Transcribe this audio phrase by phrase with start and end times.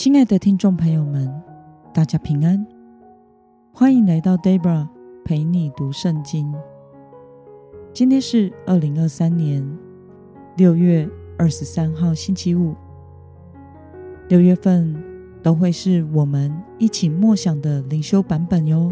[0.00, 1.30] 亲爱的听众朋友们，
[1.92, 2.66] 大家平安，
[3.70, 4.88] 欢迎来到 Debra
[5.26, 6.50] 陪你读圣经。
[7.92, 9.62] 今天是二零二三年
[10.56, 11.06] 六月
[11.38, 12.74] 二十三号，星期五。
[14.30, 14.96] 六月份
[15.42, 18.90] 都会是我们一起默想的灵修版本哟。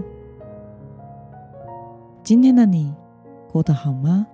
[2.22, 2.94] 今天的你
[3.50, 4.26] 过得好吗？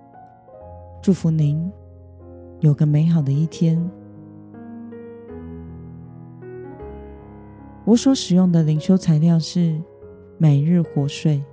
[1.01, 1.71] 祝福您
[2.59, 3.81] 有个美好的一天。
[7.85, 9.79] 我所使用的灵修材料是
[10.39, 11.43] 每日活水。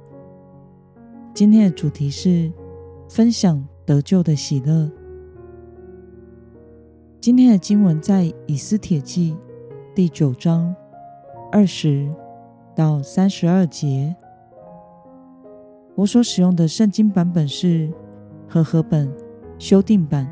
[1.34, 2.50] 今天的主题是
[3.06, 4.90] 分享得救的喜乐。
[7.20, 9.36] 今天的经文在以斯帖记
[9.94, 10.74] 第九章
[11.52, 12.08] 二十
[12.74, 14.16] 到三十二节。
[15.94, 17.92] 我所使用的圣经版本是
[18.48, 19.12] 和合本
[19.58, 20.26] 修订版。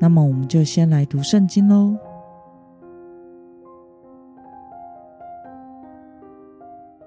[0.00, 1.96] 那么，我们就先来读圣经喽。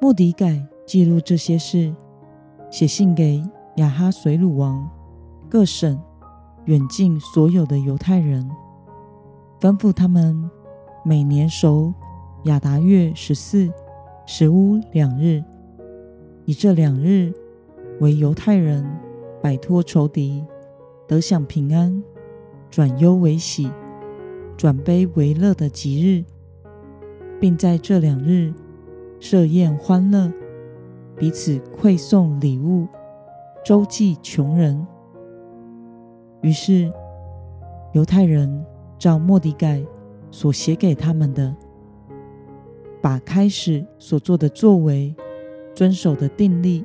[0.01, 1.93] 末底改记录这些事，
[2.69, 3.41] 写信给
[3.77, 4.89] 亚哈随鲁王、
[5.49, 5.97] 各省、
[6.65, 8.49] 远近所有的犹太人，
[9.61, 10.49] 吩咐他们
[11.05, 11.93] 每年守
[12.43, 13.71] 亚达月十四、
[14.25, 15.41] 十五两日，
[16.45, 17.33] 以这两日
[18.01, 18.85] 为犹太人
[19.41, 20.43] 摆脱仇敌、
[21.07, 22.03] 得享平安、
[22.69, 23.71] 转忧为喜、
[24.57, 26.25] 转悲为乐的吉日，
[27.39, 28.53] 并在这两日。
[29.23, 30.29] 设宴欢乐，
[31.15, 32.85] 彼此馈送礼物，
[33.63, 34.85] 周济穷人。
[36.41, 36.91] 于是，
[37.93, 38.65] 犹太人
[38.99, 39.81] 照莫迪改
[40.29, 41.55] 所写给他们的，
[43.01, 45.15] 把开始所做的作为
[45.73, 46.83] 遵守的定例。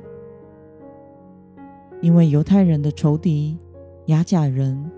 [1.99, 3.57] 因为犹太人的仇敌
[4.05, 4.89] 亚甲人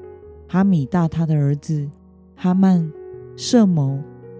[0.48, 1.90] 哈米大他的儿子
[2.36, 2.88] 哈曼
[3.36, 4.00] 设谋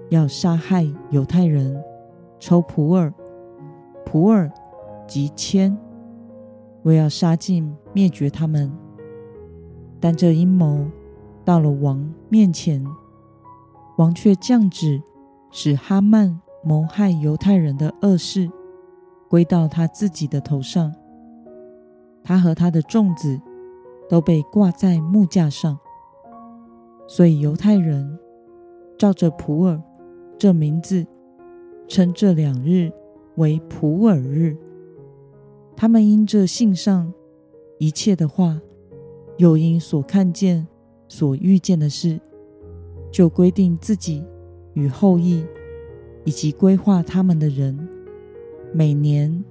[0.10, 1.84] 要杀害犹太人。
[2.42, 3.14] 抽普洱、
[4.04, 4.52] 普珥
[5.08, 5.78] 及毡，
[6.82, 8.70] 为要杀尽灭绝他们。
[10.00, 10.88] 但这阴谋
[11.46, 12.84] 到了王面前，
[13.98, 15.00] 王却降旨，
[15.52, 18.50] 使哈曼谋害犹太人的恶事
[19.30, 20.92] 归到他自己的头上。
[22.24, 23.40] 他和他的众子
[24.10, 25.78] 都被挂在木架上。
[27.08, 28.18] 所以犹太人
[28.98, 29.80] 照着普洱
[30.40, 31.06] 这名字。
[31.92, 32.90] 称这两日
[33.36, 34.56] 为普洱日。
[35.76, 37.14] 他们因这信上
[37.80, 38.62] 一切的话，
[39.36, 40.66] 又因所看见、
[41.10, 42.18] 所遇见的事，
[43.12, 44.24] 就规定自己
[44.74, 45.46] 与后裔，
[46.24, 47.90] 以及规划他们的人，
[48.74, 49.44] 每年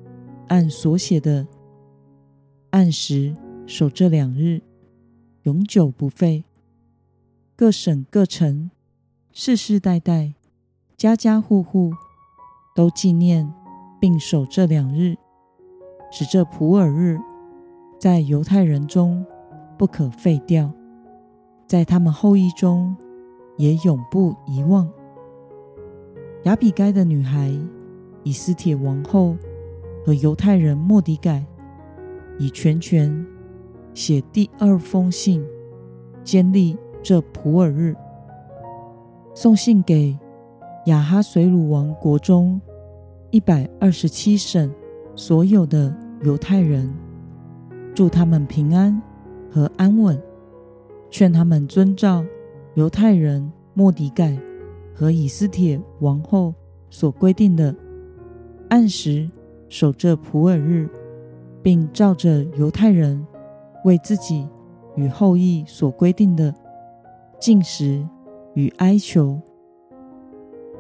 [0.49, 1.47] 按所写的，
[2.71, 3.35] 按时
[3.67, 4.63] 守这两日，
[5.43, 6.45] 永久不废。
[7.55, 8.71] 各省各城，
[9.31, 10.33] 世世代代，
[10.97, 11.93] 家家户户。
[12.75, 13.53] 都纪念
[14.01, 15.17] 并守这两日，
[16.11, 17.19] 使这普珥日
[17.99, 19.25] 在犹太人中
[19.77, 20.73] 不可废掉，
[21.67, 22.97] 在他们后裔中
[23.57, 24.89] 也永不遗忘。
[26.45, 27.53] 雅比该的女孩
[28.23, 29.37] 以斯帖王后
[30.07, 31.45] 和犹太人莫底改，
[32.39, 33.27] 以全权
[33.93, 35.45] 写第二封信，
[36.23, 37.97] 建立这普珥日，
[39.35, 40.17] 送信给。
[40.87, 42.59] 亚哈随鲁王国中
[43.31, 44.73] 一百二十七省
[45.15, 46.91] 所有的犹太人，
[47.95, 49.01] 祝他们平安
[49.51, 50.19] 和安稳，
[51.11, 52.25] 劝他们遵照
[52.75, 54.39] 犹太人莫迪盖
[54.95, 56.55] 和以斯帖王后
[56.89, 57.75] 所规定的，
[58.71, 59.31] 按时
[59.69, 60.89] 守着普尔日，
[61.63, 63.25] 并照着犹太人
[63.85, 64.49] 为自己
[64.97, 66.55] 与后裔所规定的
[67.39, 68.03] 进食
[68.55, 69.39] 与哀求。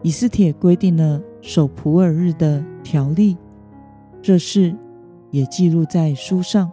[0.03, 3.37] 以斯帖规定了守普珥日的条例，
[4.23, 4.75] 这事
[5.31, 6.71] 也记录在书上。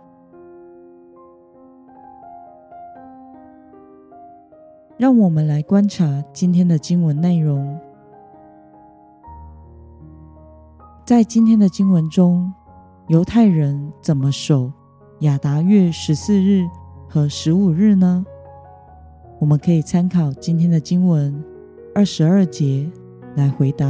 [4.97, 7.77] 让我们来观察今天的经文内容。
[11.05, 12.51] 在今天的经文中，
[13.07, 14.71] 犹太人怎么守
[15.19, 16.65] 亚达月十四日
[17.07, 18.25] 和十五日呢？
[19.39, 21.43] 我们可以参考今天的经文
[21.93, 22.89] 二十二节。
[23.37, 23.85] 来回答。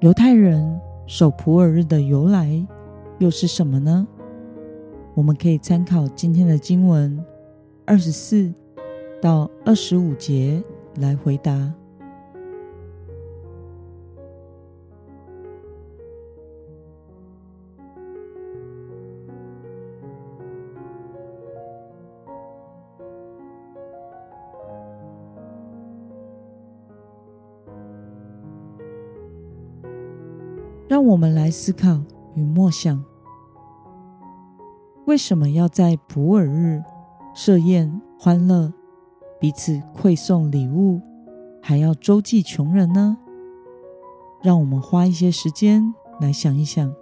[0.00, 2.64] 犹太人守普尔日的由来
[3.18, 4.06] 又是什么呢？
[5.14, 7.20] 我们可以参考今天的经文
[7.84, 8.54] 二十四
[9.20, 10.62] 到二十五节
[11.00, 11.74] 来回答。
[30.98, 32.00] 让我们来思考
[32.34, 33.04] 与默想：
[35.06, 36.82] 为什么要在普洱日
[37.32, 38.72] 设宴欢乐，
[39.38, 41.00] 彼此馈送礼物，
[41.62, 43.16] 还要周济穷人呢？
[44.42, 46.92] 让我们花一些时间来想一想。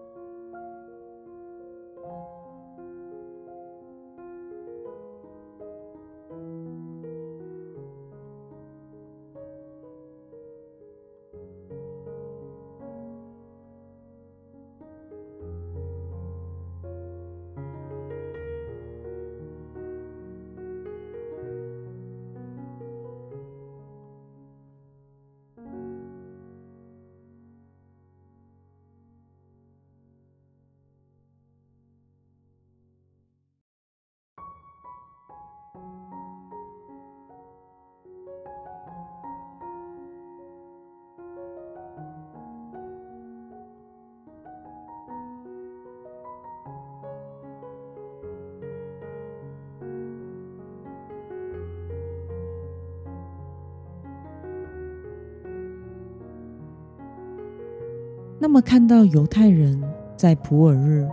[58.38, 59.82] 那么，看到犹太人
[60.16, 61.08] 在普尔日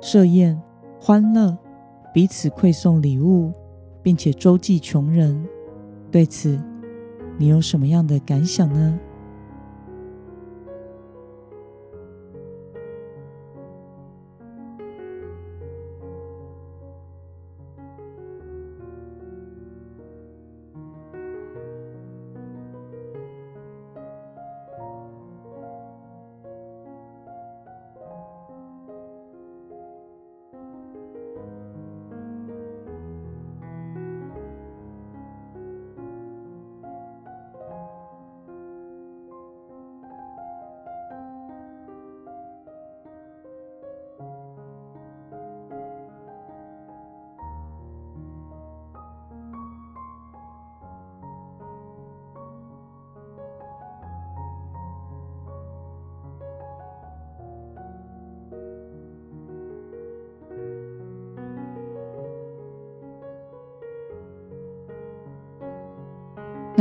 [0.00, 0.60] 设宴
[1.00, 1.56] 欢乐，
[2.12, 3.50] 彼此馈送礼物，
[4.02, 5.44] 并且周济穷人，
[6.10, 6.60] 对此
[7.38, 8.98] 你有什么样的感想呢？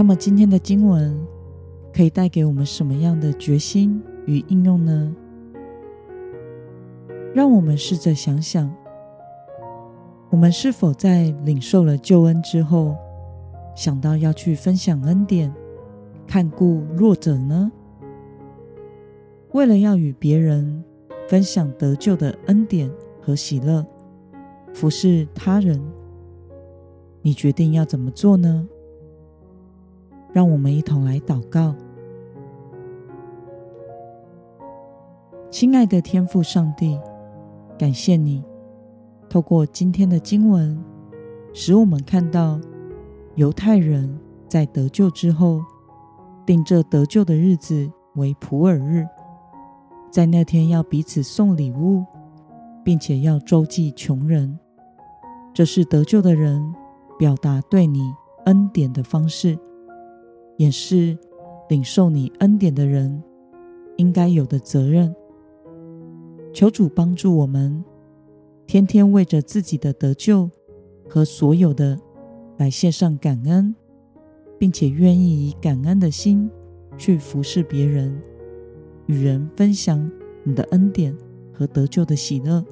[0.01, 1.15] 那么今天的经文
[1.93, 5.15] 可以带给我们什么样的决心与应用呢？
[7.35, 8.73] 让我们试着想想，
[10.31, 12.95] 我们是否在领受了救恩之后，
[13.75, 15.53] 想到要去分享恩典、
[16.25, 17.71] 看顾弱者呢？
[19.51, 20.83] 为了要与别人
[21.27, 23.85] 分享得救的恩典和喜乐，
[24.73, 25.79] 服侍他人，
[27.21, 28.67] 你决定要怎么做呢？
[30.33, 31.75] 让我们一同来祷告，
[35.49, 36.97] 亲爱的天父上帝，
[37.77, 38.41] 感谢你
[39.29, 40.81] 透过今天的经文，
[41.53, 42.59] 使我们看到
[43.35, 44.17] 犹太人
[44.47, 45.61] 在得救之后，
[46.45, 49.05] 定这得救的日子为普尔日，
[50.09, 52.05] 在那天要彼此送礼物，
[52.85, 54.57] 并且要周济穷人，
[55.53, 56.73] 这是得救的人
[57.19, 58.13] 表达对你
[58.45, 59.59] 恩典的方式。
[60.61, 61.17] 也是
[61.69, 63.23] 领受你恩典的人
[63.97, 65.11] 应该有的责任。
[66.53, 67.83] 求主帮助我们，
[68.67, 70.47] 天天为着自己的得救
[71.09, 71.99] 和所有的
[72.57, 73.73] 来献上感恩，
[74.59, 76.47] 并且愿意以感恩的心
[76.95, 78.21] 去服侍别人，
[79.07, 80.11] 与人分享
[80.43, 81.17] 你的恩典
[81.51, 82.63] 和得救的喜乐。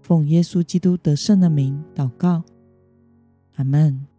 [0.00, 2.44] 奉耶稣基督得胜的名祷告，
[3.56, 4.13] 阿门。